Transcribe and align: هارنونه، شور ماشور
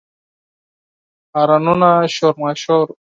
هارنونه، 1.33 1.89
شور 2.15 2.35
ماشور 2.41 2.87